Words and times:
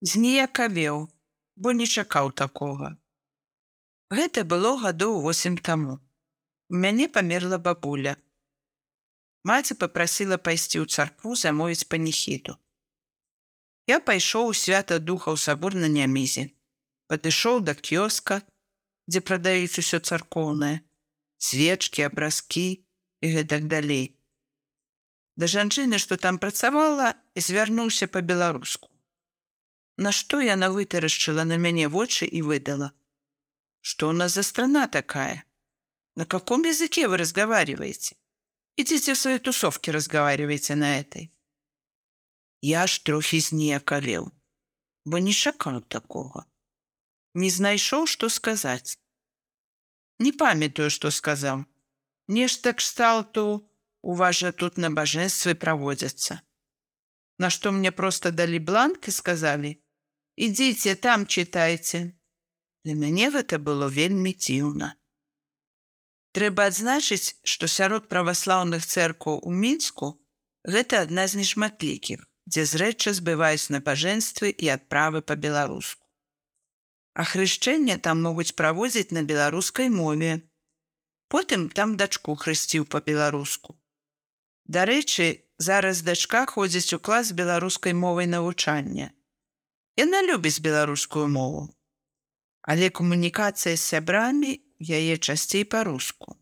зніякавеў, 0.00 1.08
бо 1.56 1.72
не 1.72 1.86
чакаў 1.86 2.30
такога. 2.32 2.96
Гэта 4.10 4.44
было 4.44 4.76
гадоў 4.80 5.20
восем 5.20 5.58
таму. 5.58 5.98
У 6.70 6.76
мяне 6.76 7.08
памерла 7.08 7.58
бабуля. 7.58 8.16
Маці 9.44 9.74
попрасіла 9.74 10.38
пайсці 10.38 10.80
ў 10.80 10.86
царкву 10.86 11.34
замовіць 11.34 11.88
паніхіду. 11.88 12.56
Я 13.88 14.00
пайшоў 14.00 14.52
у 14.52 14.54
свята 14.54 14.98
духа 14.98 15.32
ў 15.32 15.40
сабор 15.40 15.74
на 15.74 15.88
нямізе, 15.88 16.52
падышоў 17.08 17.64
да 17.64 17.72
кёска, 17.72 18.42
дзе 19.08 19.24
прадаюць 19.24 19.80
усё 19.80 20.00
царкоўнае, 20.00 20.84
свечкі, 21.40 22.04
абразкі 22.08 22.84
і 23.24 23.26
гэтак 23.32 23.64
далей. 23.72 24.12
Да 25.40 25.48
жанчыны, 25.48 25.96
што 26.02 26.20
там 26.20 26.36
працавала, 26.38 27.14
звярнуўся 27.32 28.08
па-беларуску. 28.12 28.92
Нашто 29.97 30.39
яна 30.41 30.69
вытарашчыла 30.69 31.43
на 31.43 31.57
мяне 31.57 31.87
вочы 31.87 32.25
і 32.25 32.41
выдала. 32.41 32.93
Что 33.81 34.09
у 34.09 34.11
нас 34.11 34.33
за 34.33 34.43
страна 34.43 34.87
такая? 34.87 35.45
На 36.15 36.25
каком 36.25 36.63
языке 36.63 37.07
вы 37.07 37.17
разговариваете? 37.17 38.15
Идите 38.75 39.13
в 39.13 39.17
свои 39.17 39.39
тусовки 39.39 39.91
разговаривайте 39.91 40.75
на 40.75 40.99
этой. 40.99 41.31
Я 42.61 42.87
ж 42.87 43.03
трохи 43.03 43.39
зніякалеў, 43.39 44.31
бо 45.05 45.19
не 45.19 45.33
чакаў 45.33 45.81
такога. 45.81 46.45
Не 47.33 47.49
знайшоў, 47.49 48.07
што 48.07 48.29
сказаць. 48.29 48.97
Не 50.19 50.31
памятаю, 50.31 50.89
што 50.89 51.11
сказаў. 51.11 51.65
Нешта 52.27 52.73
кшталту 52.73 53.69
у 54.01 54.13
вас 54.15 54.37
жа 54.39 54.51
тут 54.51 54.77
набажэнствы 54.77 55.55
праводзяцца. 55.55 56.41
Нашто 57.37 57.71
мне 57.71 57.91
проста 57.91 58.31
далі 58.31 58.59
бланк 58.59 59.07
і 59.07 59.11
сказалі: « 59.11 59.86
Ідзіце 60.38 60.94
там 60.94 61.26
чытайце. 61.26 62.14
Для 62.86 62.94
мяне 62.94 63.26
гэта 63.34 63.58
было 63.58 63.88
вельмі 63.90 64.30
дзіўна. 64.38 64.94
Трэба 66.38 66.68
адзначыць, 66.70 67.34
што 67.42 67.66
сярод 67.66 68.06
праваслаўных 68.12 68.86
цэркваў 68.86 69.40
у 69.42 69.50
мінску 69.50 70.12
гэта 70.62 71.02
адна 71.08 71.26
з 71.26 71.42
нешматлікіх, 71.42 72.22
дзе 72.46 72.66
зрэча 72.70 73.16
збываюць 73.18 73.74
набажэнствы 73.74 74.54
і 74.54 74.70
адправы 74.76 75.24
па-беларуску. 75.32 76.06
А 77.18 77.26
хрышчэнне 77.26 77.98
там 77.98 78.22
могуць 78.22 78.54
праводзіць 78.54 79.10
на 79.10 79.26
беларускай 79.26 79.90
мове. 79.90 80.38
Потым 81.26 81.66
там 81.68 81.98
дачку 81.98 82.38
хрысціў 82.38 82.86
па-беларуску. 82.86 83.74
Дарэчы, 84.70 85.42
зараз 85.58 86.06
дачка 86.06 86.46
ходзіць 86.46 86.94
у 86.94 87.02
клас 87.02 87.34
беларускай 87.34 87.92
мовай 88.06 88.30
навучання. 88.30 89.10
Яна 89.98 90.22
любіць 90.22 90.62
беларускую 90.62 91.26
мову. 91.26 91.62
Але 92.62 92.88
камунікацыя 92.98 93.74
з 93.74 93.82
сябрамі 93.82 94.50
яе 94.78 95.16
часцей 95.18 95.64
па-руску. 95.64 96.36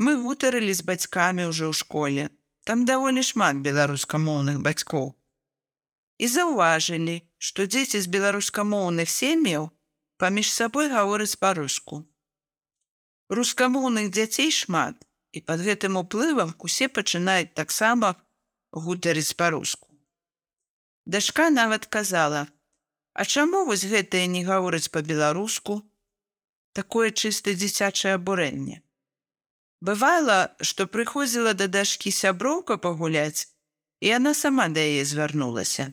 Мы 0.00 0.14
гутарылі 0.22 0.72
з 0.72 0.86
бацькамі 0.88 1.50
ўжо 1.50 1.68
ў 1.68 1.76
школе. 1.76 2.24
Там 2.64 2.86
даволі 2.88 3.20
шмат 3.30 3.60
беларускамоўных 3.66 4.62
бацькоў. 4.64 5.12
І 6.16 6.30
заўважылі, 6.36 7.18
што 7.36 7.68
дзеці 7.68 8.00
з 8.00 8.08
беларускамоўных 8.16 9.12
сем'яў 9.12 9.68
паміж 10.16 10.48
сабой 10.48 10.88
гавораць 10.88 11.36
па-руску. 11.44 12.08
Рускамоўных 13.28 14.08
дзяцей 14.16 14.48
шмат, 14.48 14.96
і 15.36 15.44
пад 15.44 15.60
гэтым 15.68 16.00
уплывам 16.00 16.56
усе 16.56 16.88
пачынаюць 16.88 17.52
таксама 17.52 18.16
гутарыць 18.72 19.36
па-руску. 19.36 19.89
Дашка 21.10 21.50
нават 21.50 21.86
казала: 21.86 22.46
«А 23.18 23.24
чаму 23.24 23.64
вось 23.66 23.82
гэтае 23.82 24.26
не 24.30 24.44
гаворыць 24.46 24.94
па-беларуску, 24.94 25.82
такое 26.78 27.10
чыста 27.10 27.50
дзіцячае 27.50 28.12
абурэнне. 28.18 28.76
Бывала, 29.82 30.54
што 30.60 30.86
прыходзіла 30.86 31.56
да 31.58 31.66
дашкі 31.66 32.14
сяброўка 32.14 32.78
пагуляць, 32.78 33.50
і 33.98 34.12
яна 34.12 34.34
сама 34.42 34.68
да 34.76 34.86
яе 34.86 35.02
звярнулася. 35.02 35.88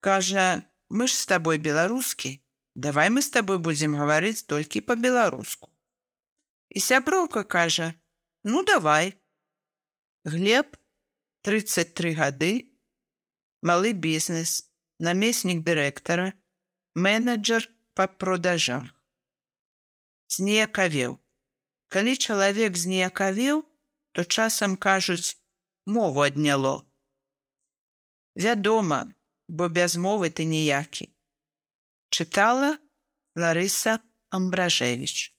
Кажа: 0.00 0.64
«Мы 0.96 1.12
ж 1.12 1.20
з 1.20 1.28
табой 1.28 1.60
беларускі, 1.68 2.32
давай 2.72 3.12
мы 3.12 3.20
з 3.20 3.36
табой 3.36 3.60
будзем 3.60 4.00
гаварыць 4.00 4.48
толькі 4.48 4.86
па-беларуску. 4.88 5.68
І 6.72 6.80
сяброўка 6.80 7.44
кажа: 7.44 7.92
«Ну 8.48 8.64
давай. 8.64 9.12
Глеб 10.24 10.76
33 11.44 12.16
гады, 12.16 12.71
малы 13.62 13.92
бізнес, 13.92 14.70
намеснік 14.98 15.62
дырэктара, 15.66 16.32
менеджер 16.94 17.70
па 17.94 18.06
продажах 18.06 18.90
зніякавеў. 20.32 21.18
Калі 21.92 22.16
чалавек 22.16 22.76
зніякавеў, 22.76 23.64
то 24.12 24.24
часам 24.24 24.76
кажуць 24.76 25.36
мову 25.86 26.24
адняло. 26.24 26.86
Вядома, 28.34 29.12
бо 29.48 29.68
без 29.68 29.96
мовы 29.96 30.30
ты 30.30 30.48
ніякі. 30.48 31.12
Чытала 32.08 32.78
Ларыса 33.36 34.00
Амбражевич. 34.30 35.36